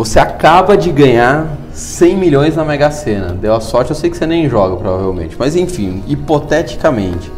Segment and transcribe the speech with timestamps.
[0.00, 3.34] Você acaba de ganhar 100 milhões na Mega Sena.
[3.34, 7.30] Deu a sorte, eu sei que você nem joga provavelmente, mas enfim, hipoteticamente,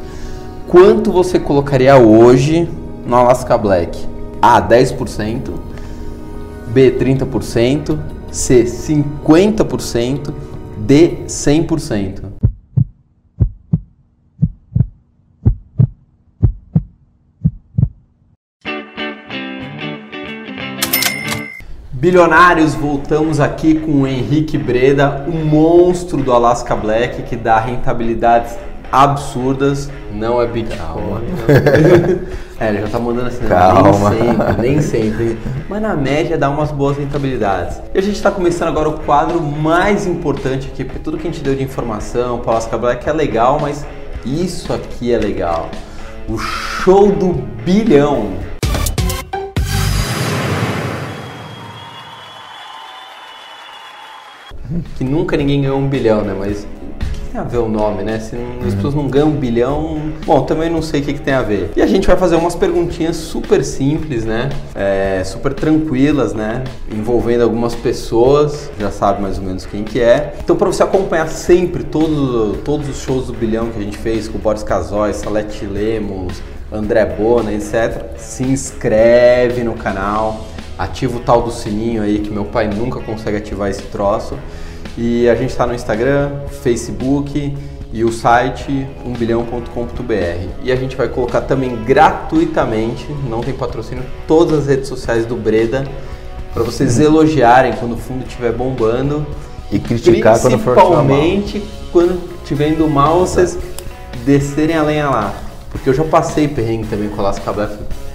[0.68, 2.70] quanto você colocaria hoje
[3.04, 3.98] no Alaska Black?
[4.40, 5.50] A 10%,
[6.68, 7.98] B 30%,
[8.30, 10.32] C 50%,
[10.78, 12.31] D 100%.
[22.02, 28.58] Bilionários, voltamos aqui com o Henrique Breda, o monstro do Alaska Black que dá rentabilidades
[28.90, 29.88] absurdas.
[30.12, 31.22] Não é Big Calma.
[32.58, 34.10] é, ele já tá mandando assim, Calma.
[34.10, 35.38] nem sempre, nem sempre.
[35.68, 37.80] Mas na média dá umas boas rentabilidades.
[37.94, 41.30] E a gente está começando agora o quadro mais importante aqui, porque tudo que a
[41.30, 43.86] gente deu de informação para o Alaska Black é legal, mas
[44.26, 45.68] isso aqui é legal.
[46.28, 47.28] O show do
[47.64, 48.51] bilhão.
[54.96, 56.34] Que nunca ninguém ganhou um bilhão, né?
[56.38, 58.18] Mas o que tem a ver o nome, né?
[58.18, 61.20] Se não, as pessoas não ganham um bilhão, bom, também não sei o que, que
[61.20, 61.70] tem a ver.
[61.76, 64.50] E a gente vai fazer umas perguntinhas super simples, né?
[64.74, 66.64] É, super tranquilas, né?
[66.90, 70.34] Envolvendo algumas pessoas, já sabe mais ou menos quem que é.
[70.42, 74.28] Então, para você acompanhar sempre todo, todos os shows do bilhão que a gente fez
[74.28, 81.20] com o Boris Casói, Salete Lemos, André Bona, etc., se inscreve no canal ativa o
[81.20, 84.38] tal do sininho aí que meu pai nunca consegue ativar esse troço.
[84.96, 86.30] E a gente está no Instagram,
[86.62, 87.56] Facebook
[87.92, 90.48] e o site 1bilhão.com.br.
[90.62, 95.36] E a gente vai colocar também gratuitamente, não tem patrocínio, todas as redes sociais do
[95.36, 95.84] Breda
[96.52, 97.04] para vocês uhum.
[97.04, 99.26] elogiarem quando o fundo estiver bombando
[99.70, 103.58] e criticar quando for Principalmente quando estiver indo mal, vocês
[104.24, 105.34] descerem a lenha lá.
[105.70, 107.70] Porque eu já passei perrengue também com a Las Cabras,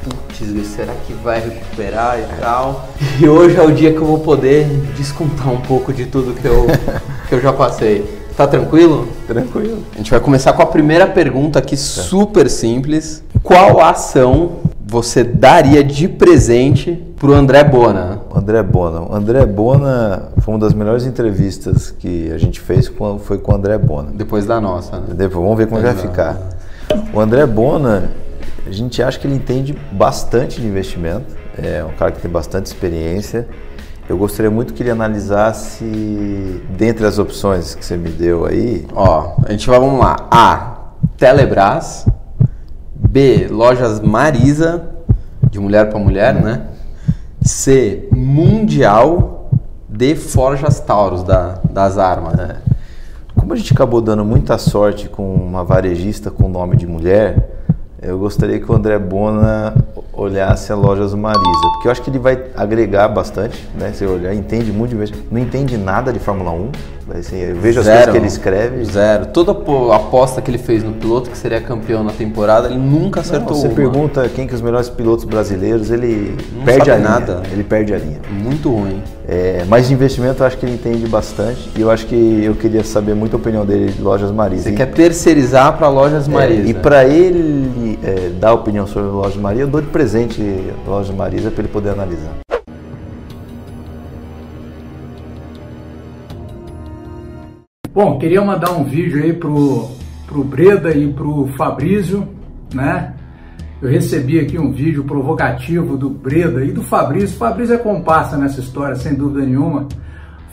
[0.10, 2.90] putz, será que vai recuperar e tal?
[3.20, 6.46] E hoje é o dia que eu vou poder descontar um pouco de tudo que
[6.46, 6.68] eu,
[7.28, 8.18] que eu já passei.
[8.36, 9.08] Tá tranquilo?
[9.26, 9.80] Tranquilo.
[9.96, 13.24] A gente vai começar com a primeira pergunta aqui, super simples.
[13.42, 18.22] Qual ação você daria de presente pro André Bona?
[18.34, 19.02] André Bona.
[19.02, 22.92] O André Bona foi uma das melhores entrevistas que a gente fez,
[23.22, 24.12] foi com o André Bona.
[24.14, 25.08] Depois da nossa, né?
[25.10, 26.38] Depois, vamos ver como vai ficar.
[27.12, 28.12] O André Bona,
[28.68, 32.66] a gente acha que ele entende bastante de investimento, é um cara que tem bastante
[32.66, 33.48] experiência.
[34.10, 35.84] Eu gostaria muito que ele analisasse,
[36.78, 38.86] dentre as opções que você me deu aí.
[38.94, 40.16] Ó, a gente vai, vamos lá.
[40.32, 40.78] A.
[41.18, 42.06] Telebrás.
[42.96, 43.48] B.
[43.50, 44.90] Lojas Marisa,
[45.50, 46.68] de mulher para mulher, né?
[47.42, 48.08] C.
[48.12, 49.50] Mundial.
[49.90, 50.16] D.
[50.16, 52.34] Forjas Taurus, da, das armas.
[52.36, 52.58] Né?
[53.36, 57.57] Como a gente acabou dando muita sorte com uma varejista com nome de mulher,
[58.08, 59.76] eu gostaria que o André Bona
[60.14, 63.92] olhasse a Lojas Marisa, porque eu acho que ele vai agregar bastante, né?
[63.92, 66.72] Se olhar, entende muito de não entende nada de Fórmula 1,
[67.16, 68.86] assim, eu vejo zero, as coisas que ele escreve.
[68.86, 69.28] Zero.
[69.28, 69.52] Toda
[69.94, 73.62] aposta que ele fez no piloto que seria campeão na temporada, ele nunca acertou não,
[73.62, 73.76] Você uma.
[73.76, 77.10] pergunta quem que os melhores pilotos brasileiros, ele não perde a linha.
[77.10, 77.44] nada.
[77.52, 78.20] Ele perde a linha.
[78.30, 79.02] Muito ruim.
[79.28, 82.56] É, mas de investimento eu acho que ele entende bastante e eu acho que eu
[82.56, 84.64] queria saber muito a opinião dele de Lojas Marisa.
[84.64, 86.68] Você e, quer terceirizar para Lojas Marisa.
[86.68, 90.42] É, e para ele é, dar opinião sobre Lojas Marisa, eu dou de presente
[90.88, 92.47] Lojas Marisa para ele poder analisar.
[97.98, 99.90] Bom, queria mandar um vídeo aí pro,
[100.28, 102.28] pro Breda e pro Fabrício,
[102.72, 103.16] né?
[103.82, 107.36] Eu recebi aqui um vídeo provocativo do Breda e do Fabrício.
[107.40, 109.88] Fabrício é comparsa nessa história, sem dúvida nenhuma.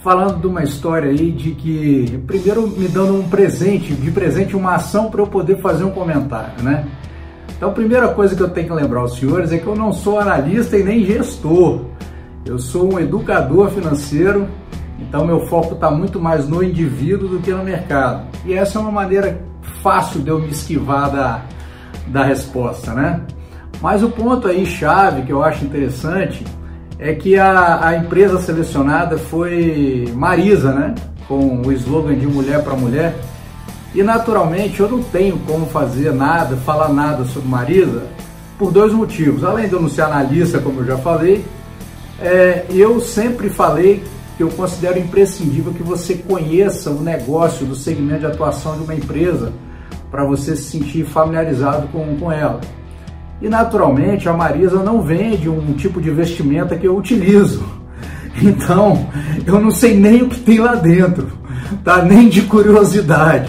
[0.02, 4.76] Falando de uma história aí de que, primeiro me dando um presente, de presente uma
[4.76, 6.86] ação para eu poder fazer um comentário, né?
[7.54, 9.92] Então, a primeira coisa que eu tenho que lembrar aos senhores é que eu não
[9.92, 11.82] sou analista e nem gestor.
[12.46, 14.48] Eu sou um educador financeiro
[14.98, 18.26] então meu foco está muito mais no indivíduo do que no mercado.
[18.44, 19.40] E essa é uma maneira
[19.82, 21.42] fácil de eu me esquivar da,
[22.06, 23.20] da resposta, né?
[23.80, 26.44] Mas o ponto aí chave que eu acho interessante
[26.98, 30.94] é que a, a empresa selecionada foi Marisa, né?
[31.26, 33.16] Com o slogan de mulher para mulher.
[33.94, 38.04] E naturalmente eu não tenho como fazer nada, falar nada sobre Marisa
[38.58, 39.44] por dois motivos.
[39.44, 41.44] Além de eu não ser analista, como eu já falei,
[42.20, 44.02] é, eu sempre falei
[44.36, 48.94] que eu considero imprescindível que você conheça o negócio do segmento de atuação de uma
[48.94, 49.52] empresa
[50.10, 52.60] para você se sentir familiarizado com, com ela.
[53.40, 57.64] E naturalmente a Marisa não vende um tipo de vestimenta que eu utilizo.
[58.42, 59.08] Então
[59.46, 61.28] eu não sei nem o que tem lá dentro,
[61.84, 62.02] tá?
[62.02, 63.48] Nem de curiosidade.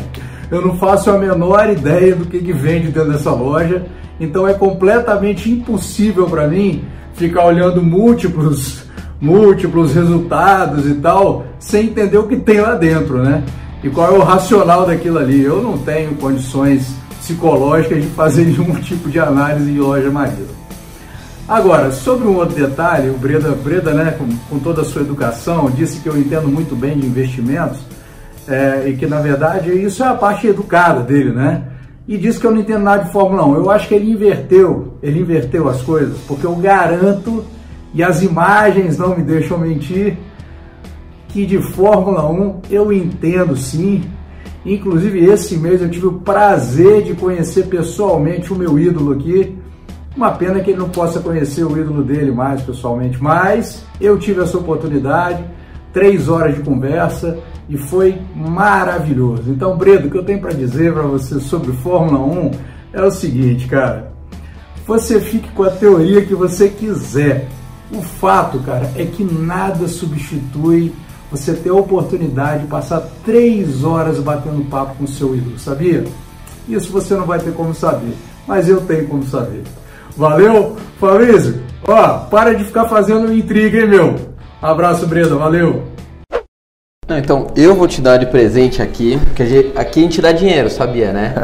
[0.51, 3.87] Eu não faço a menor ideia do que, que vende dentro dessa loja.
[4.19, 6.83] Então é completamente impossível para mim
[7.15, 8.84] ficar olhando múltiplos
[9.19, 13.43] múltiplos resultados e tal, sem entender o que tem lá dentro, né?
[13.83, 15.43] E qual é o racional daquilo ali.
[15.43, 20.55] Eu não tenho condições psicológicas de fazer nenhum tipo de análise em loja marisa.
[21.47, 25.69] Agora, sobre um outro detalhe, o Breda, Breda né, com, com toda a sua educação,
[25.69, 27.79] disse que eu entendo muito bem de investimentos
[28.47, 31.63] é, e que, na verdade, isso é a parte educada dele, né?
[32.07, 33.55] E disse que eu não entendo nada de Fórmula 1.
[33.55, 37.43] Eu acho que ele inverteu, ele inverteu as coisas, porque eu garanto,
[37.95, 40.17] e as imagens não me deixam mentir,
[41.29, 44.03] que de Fórmula 1 eu entendo sim.
[44.65, 49.57] Inclusive, esse mês eu tive o prazer de conhecer pessoalmente o meu ídolo aqui,
[50.15, 54.41] uma pena que ele não possa conhecer o ídolo dele mais pessoalmente, mas eu tive
[54.41, 55.43] essa oportunidade,
[55.93, 57.37] três horas de conversa
[57.69, 59.43] e foi maravilhoso.
[59.47, 62.51] Então, Bredo, o que eu tenho para dizer para você sobre Fórmula 1
[62.91, 64.11] é o seguinte, cara.
[64.85, 67.47] Você fique com a teoria que você quiser.
[67.91, 70.93] O fato, cara, é que nada substitui
[71.31, 76.03] você ter a oportunidade de passar três horas batendo papo com o seu ídolo, sabia?
[76.67, 78.15] Isso você não vai ter como saber,
[78.47, 79.63] mas eu tenho como saber.
[80.17, 81.61] Valeu, Fabrício?
[81.87, 84.15] Ó, para de ficar fazendo intriga, hein, meu?
[84.61, 85.83] Abraço, Breda, valeu.
[87.07, 90.69] Não, então, eu vou te dar de presente aqui, porque aqui a gente dá dinheiro,
[90.71, 91.35] sabia, né?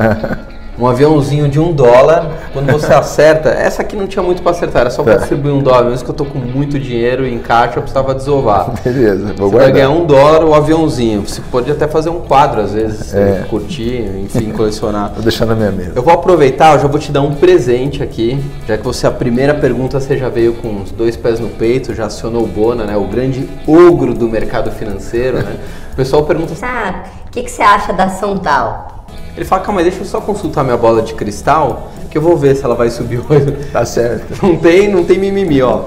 [0.80, 2.30] um aviãozinho de um dólar.
[2.54, 5.20] Quando você acerta, essa aqui não tinha muito para acertar, era só para tá.
[5.20, 5.86] distribuir um dólar.
[5.86, 8.72] Mesmo que eu tô com muito dinheiro em caixa, eu precisava desovar.
[8.84, 9.62] Beleza, vou você guardar.
[9.62, 11.28] vai ganhar um dólar o aviãozinho.
[11.28, 13.46] Você pode até fazer um quadro às vezes, é.
[13.50, 15.12] curtir, enfim, colecionar.
[15.14, 15.94] Vou deixar na minha mesa.
[15.96, 19.12] Eu vou aproveitar, eu já vou te dar um presente aqui, já que você a
[19.12, 22.86] primeira pergunta você já veio com os dois pés no peito, já acionou o Bona,
[22.86, 22.96] né?
[22.98, 25.58] O grande ogro do mercado financeiro, né?
[25.94, 29.01] O pessoal pergunta assim, ah, o que, que você acha da ação tal?
[29.36, 32.56] Ele fala, calma deixa eu só consultar minha bola de cristal, que eu vou ver
[32.56, 33.56] se ela vai subir hoje.
[33.72, 34.46] Tá certo.
[34.46, 35.86] Não tem, não tem mimimi, ó.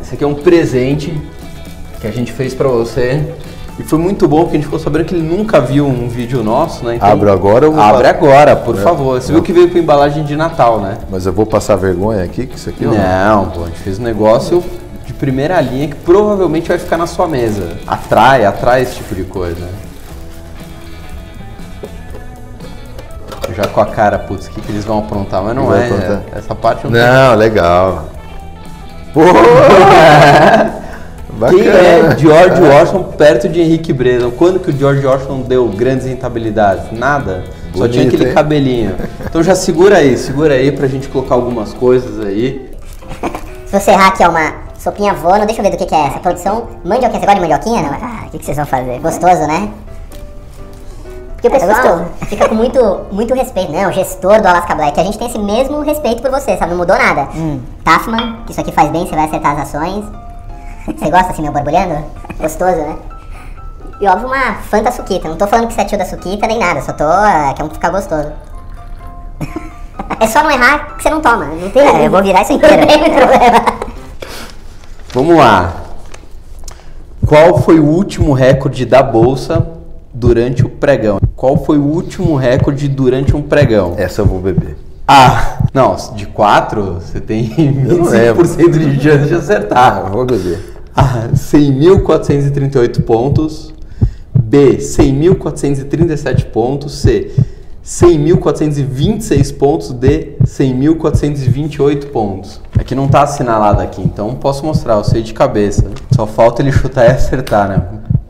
[0.00, 1.16] Esse aqui é um presente
[2.00, 3.34] que a gente fez para você.
[3.78, 6.44] E foi muito bom porque a gente ficou sabendo que ele nunca viu um vídeo
[6.44, 6.96] nosso, né?
[6.96, 9.20] Então, Abro agora ou Abre agora, por é, favor.
[9.20, 9.40] Você não.
[9.40, 10.98] viu que veio com embalagem de Natal, né?
[11.10, 12.84] Mas eu vou passar vergonha aqui com isso aqui?
[12.84, 14.62] Não, não, pô, a gente fez um negócio
[15.04, 17.76] de primeira linha que provavelmente vai ficar na sua mesa.
[17.84, 19.66] Atrai, atrai esse tipo de coisa.
[23.56, 25.42] Já com a cara, putz, o que, que eles vão aprontar?
[25.42, 27.38] Mas não é, é, Essa parte não Não, tem...
[27.38, 28.04] legal.
[29.14, 30.82] Porra!
[31.50, 34.30] Quem é George Washington perto de Henrique Breda?
[34.30, 36.90] Quando que o George Washington deu grandes rentabilidades?
[36.92, 37.44] Nada.
[37.72, 38.34] Bonito, Só tinha aquele hein?
[38.34, 38.94] cabelinho.
[39.34, 42.70] Então já segura aí, segura aí pra gente colocar algumas coisas aí.
[43.66, 46.06] Se você errar aqui é uma sopinha voando, deixa eu ver do que, que é
[46.06, 46.20] essa.
[46.20, 47.20] Produção mandioquinha.
[47.20, 47.82] Você gosta de mandioquinha?
[47.82, 47.94] Não?
[47.94, 49.00] Ah, o que, que vocês vão fazer?
[49.00, 49.70] Gostoso, né?
[51.44, 53.86] Porque o é pessoal é fica com muito, muito respeito, né?
[53.86, 56.70] O gestor do Alaska Black, a gente tem esse mesmo respeito por você, sabe?
[56.70, 57.28] Não mudou nada.
[57.36, 57.60] Hum.
[57.84, 60.06] Tafman, que isso aqui faz bem, você vai acertar as ações.
[60.86, 62.02] Você gosta assim, meu borbulhando?
[62.40, 62.96] Gostoso, né?
[64.00, 65.28] E óbvio, uma Fanta Suquita.
[65.28, 67.04] Não tô falando que você é tio da Suquita nem nada, só tô.
[67.04, 68.32] Uh, quer ficar gostoso.
[70.20, 71.44] é só não errar que você não toma.
[71.44, 71.82] Não tem.
[71.82, 72.80] É, eu vou virar isso inteiro.
[72.80, 73.64] Não tem problema.
[75.12, 75.74] Vamos lá.
[77.26, 79.83] Qual foi o último recorde da bolsa
[80.14, 81.18] durante o pregão?
[81.34, 83.94] Qual foi o último recorde durante um pregão?
[83.98, 84.76] Essa eu vou beber.
[85.06, 90.04] Ah, não, de 4 você tem 25% de chance de acertar.
[90.06, 90.60] Ah, vou beber.
[90.96, 91.28] A.
[91.34, 93.74] 100.438 pontos.
[94.34, 94.78] B.
[94.78, 97.00] 100.437 pontos.
[97.00, 97.32] C.
[97.84, 99.92] 100.426 pontos.
[99.92, 100.36] D.
[100.44, 102.60] 100.428 pontos.
[102.78, 105.90] Aqui não está assinalado aqui, então posso mostrar, eu sei de cabeça.
[106.12, 107.82] Só falta ele chutar e acertar, né?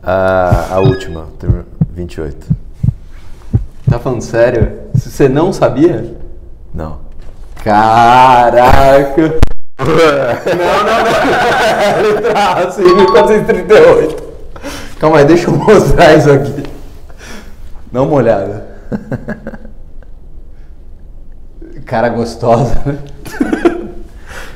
[0.03, 1.27] A, a última,
[1.95, 2.47] 28.
[3.89, 4.79] Tá falando sério?
[4.93, 6.13] Você não sabia?
[6.73, 6.99] Não.
[7.63, 9.39] Caraca!
[9.79, 9.85] não,
[10.83, 12.01] não, não.
[12.01, 14.23] Letra A, 1438.
[14.99, 16.63] Calma aí, deixa eu mostrar isso aqui.
[17.91, 18.65] Dá uma olhada.
[21.85, 22.97] Cara gostosa, né?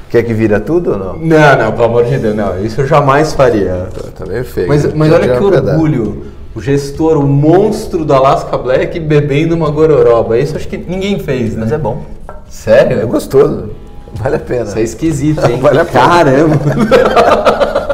[0.10, 1.16] Quer que vira tudo ou não?
[1.18, 2.60] Não, não, pelo amor de Deus, não.
[2.66, 3.88] Isso eu jamais faria.
[3.94, 4.68] Tá, tá meio feio.
[4.68, 6.39] Mas, mas olha que orgulho.
[6.56, 10.38] O gestor, o monstro do Alaska Black bebendo uma gororoba.
[10.38, 11.62] Isso acho que ninguém fez, né?
[11.62, 12.04] Mas é bom.
[12.50, 13.00] Sério?
[13.00, 13.70] É gostoso.
[14.16, 14.64] Vale a pena.
[14.64, 15.60] Isso é esquisito, hein?
[15.62, 16.08] vale a pena.
[16.08, 16.56] Caramba!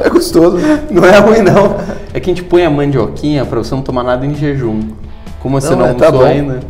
[0.02, 0.58] é gostoso.
[0.90, 1.76] Não é ruim, não.
[2.14, 4.88] É que a gente põe a mandioquinha pra você não tomar nada em jejum.
[5.40, 6.60] Como você não, não é, tá ainda.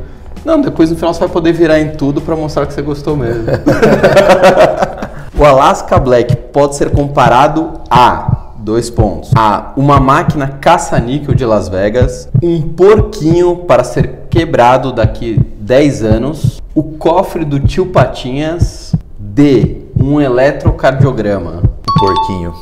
[0.44, 3.16] Não, depois no final você vai poder virar em tudo para mostrar que você gostou
[3.16, 3.44] mesmo.
[5.38, 8.35] o Alaska Black pode ser comparado a
[8.66, 9.30] dois pontos.
[9.36, 16.60] A uma máquina caça-níquel de Las Vegas, um porquinho para ser quebrado daqui 10 anos,
[16.74, 21.62] o cofre do tio Patinhas, D, um eletrocardiograma.
[21.62, 22.52] Um porquinho.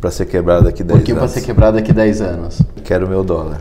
[0.00, 1.34] Pra ser quebrado daqui 10 Pouquinho pra anos.
[1.34, 2.62] ser quebrado daqui 10 anos.
[2.84, 3.60] Quero o meu dólar.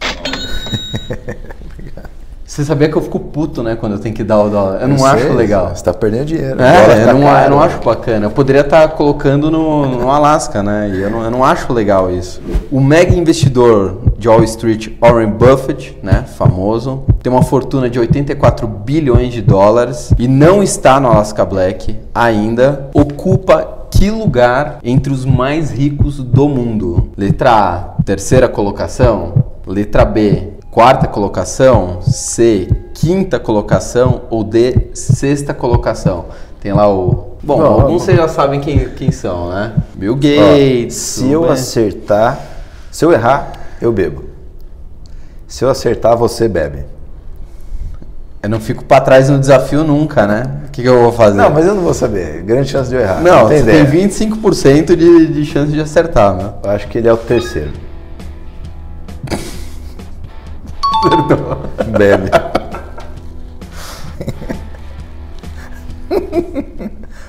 [2.48, 4.80] Você sabia que eu fico puto, né, quando eu tenho que dar o dólar?
[4.80, 5.76] Eu não Eu acho sei, legal.
[5.76, 6.62] Você tá perdendo dinheiro.
[6.62, 7.44] É, eu tá não, caro.
[7.44, 8.24] eu não acho bacana.
[8.24, 10.90] Eu poderia estar colocando no, no Alasca, né?
[10.94, 12.40] E eu não, eu não acho legal isso.
[12.72, 16.24] O mega investidor de Wall Street, Warren Buffett, né?
[16.38, 21.94] Famoso, tem uma fortuna de 84 bilhões de dólares e não está no Alaska Black
[22.14, 22.88] ainda.
[22.94, 27.10] Ocupa que lugar entre os mais ricos do mundo?
[27.14, 29.34] Letra A, terceira colocação.
[29.66, 32.00] Letra B, quarta colocação.
[32.02, 34.22] C, quinta colocação.
[34.30, 36.26] Ou D, sexta colocação.
[36.60, 37.36] Tem lá o.
[37.42, 37.98] Bom, Não, alguns não.
[38.00, 39.72] vocês já sabem quem, quem são, né?
[39.94, 40.96] Bill Ó, Gates.
[40.96, 41.50] se tudo eu bem.
[41.52, 42.40] acertar,
[42.90, 44.24] se eu errar, eu bebo.
[45.46, 46.84] Se eu acertar, você bebe.
[48.42, 50.44] Eu não fico pra trás no desafio nunca, né?
[50.68, 51.36] O que, que eu vou fazer?
[51.36, 52.42] Não, mas eu não vou saber.
[52.42, 53.20] Grande chance de eu errar.
[53.20, 56.50] Não, tem você tem 25% de, de chance de acertar, né?
[56.62, 57.70] Eu acho que ele é o terceiro.
[61.96, 62.30] Bebe.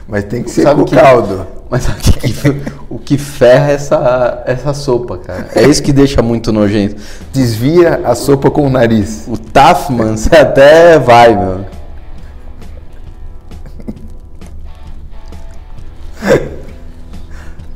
[0.07, 1.45] Mas tem que ser Sabe com que- caldo.
[1.69, 5.49] Mas sabe o que, o que ferra essa, essa sopa, cara?
[5.53, 6.95] É isso que deixa muito nojento.
[7.31, 9.25] Desvia a sopa com o nariz.
[9.27, 11.63] O Tafman, você até vai, meu.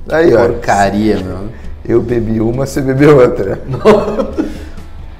[0.10, 0.48] Aí, ó.
[0.48, 1.50] Porcaria, meu.
[1.86, 3.60] Eu bebi uma, você bebeu outra.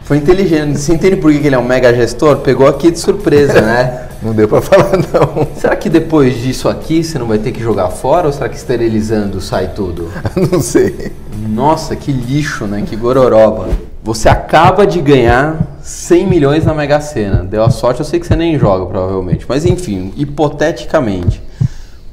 [0.04, 0.78] Foi inteligente.
[0.78, 2.38] Você entende por que ele é um mega gestor?
[2.38, 4.08] Pegou aqui de surpresa, né?
[4.22, 5.48] Não deu pra falar, não.
[5.54, 8.56] Será que depois disso aqui você não vai ter que jogar fora ou será que
[8.56, 10.10] esterilizando sai tudo?
[10.50, 11.12] Não sei.
[11.50, 12.84] Nossa, que lixo, né?
[12.88, 13.68] Que gororoba.
[14.02, 17.44] Você acaba de ganhar 100 milhões na Mega Sena.
[17.44, 19.46] Deu a sorte, eu sei que você nem joga, provavelmente.
[19.48, 21.44] Mas enfim, hipoteticamente,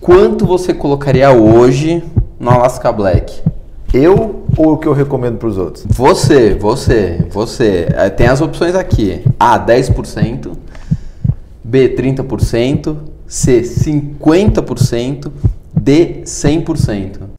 [0.00, 2.02] quanto você colocaria hoje
[2.40, 3.40] no Alaska Black?
[3.94, 5.84] Eu ou o que eu recomendo pros outros?
[5.88, 7.88] Você, você, você.
[7.90, 9.24] Eh, Tem as opções aqui.
[9.38, 10.52] A, 10%.
[11.64, 12.96] B, 30%.
[13.26, 15.30] C, 50%.
[15.74, 17.29] D, 100%.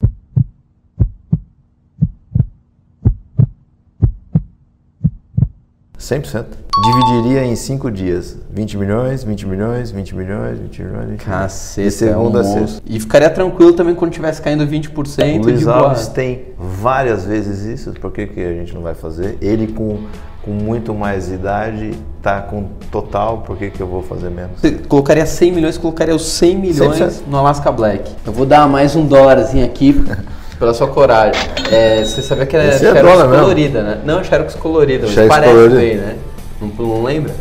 [6.02, 6.44] 100%.
[6.84, 8.36] Dividiria em 5 dias.
[8.50, 11.22] 20 milhões, 20 milhões, 20 milhões, 20 milhões, 20 milhões.
[11.22, 12.60] Caceta, De segunda é a um sexta.
[12.60, 12.82] monstro.
[12.86, 15.76] E ficaria tranquilo também quando tivesse caindo 20% O Luiz de boa.
[15.76, 19.38] Alves tem várias vezes isso, por que, que a gente não vai fazer?
[19.40, 19.98] Ele com,
[20.42, 24.60] com muito mais idade, tá com total, por que, que eu vou fazer menos?
[24.60, 27.20] Você colocaria 100 milhões, colocaria os 100 milhões 100%.
[27.28, 28.10] no Alaska Black.
[28.26, 30.02] Eu vou dar mais um dólarzinho aqui
[30.62, 31.42] pela sua coragem.
[31.72, 33.98] É, você sabia que era Esse é Xerox colorida, né?
[34.04, 35.76] Não, Xerox colorida, mas Xerox parece colorida.
[35.80, 36.16] bem, né?
[36.60, 37.34] Não, não lembra?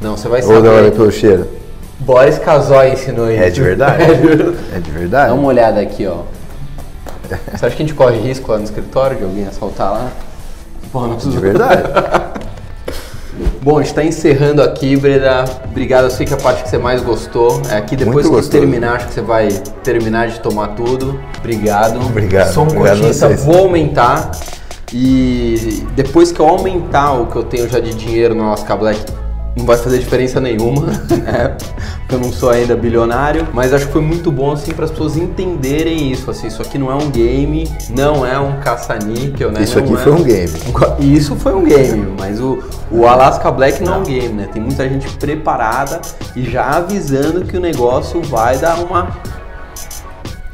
[0.00, 0.90] Não, você vai Ou da hora saber.
[0.92, 1.48] pelo cheiro?
[1.98, 3.42] Boris Casoy ensinou isso.
[3.42, 4.02] É de verdade?
[4.72, 5.28] É de verdade?
[5.30, 6.18] Dá uma olhada aqui, ó.
[7.52, 10.12] Você acha que a gente corre risco lá no escritório de alguém assaltar lá?
[10.92, 11.82] Pô, não De verdade.
[13.66, 15.44] Bom, a gente tá encerrando aqui, Breda.
[15.64, 17.96] Obrigado, eu sei que a parte que você mais gostou é aqui.
[17.96, 19.48] Depois que terminar, acho que você vai
[19.82, 21.20] terminar de tomar tudo.
[21.38, 21.98] Obrigado.
[21.98, 23.44] Obrigado, Som obrigado a coxinha, vocês.
[23.44, 24.30] vou aumentar.
[24.92, 29.00] E depois que eu aumentar o que eu tenho já de dinheiro no Alaska Black,
[29.56, 30.82] não vai fazer diferença nenhuma,
[31.24, 31.56] né?
[32.00, 34.90] Porque eu não sou ainda bilionário, mas acho que foi muito bom assim para as
[34.90, 39.62] pessoas entenderem isso, assim, isso aqui não é um game, não é um caça-níquel, né?
[39.62, 40.52] Isso Não aqui é- foi um game.
[41.16, 44.48] Isso foi um game, mas o, o Alaska Black não é um game, né?
[44.52, 46.00] Tem muita gente preparada
[46.36, 49.08] e já avisando que o negócio vai dar uma.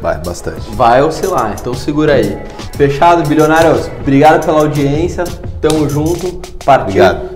[0.00, 0.68] Vai, bastante.
[0.74, 1.54] vai oscilar.
[1.60, 2.38] Então segura aí.
[2.76, 3.88] Fechado, bilionários?
[4.00, 5.24] Obrigado pela audiência.
[5.60, 6.40] Tamo junto.
[6.64, 7.02] Partiu.
[7.02, 7.31] Obrigado.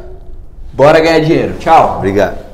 [0.77, 1.55] Bora ganhar dinheiro.
[1.59, 1.97] Tchau.
[1.97, 2.46] Obrigado.